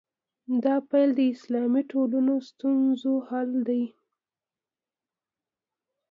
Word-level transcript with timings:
دا 0.63 0.75
پیل 0.89 1.09
د 1.19 1.21
اسلامي 1.35 1.83
ټولنو 1.91 2.33
ستونزو 2.49 3.13
حل 3.27 3.51
دی. 3.67 3.83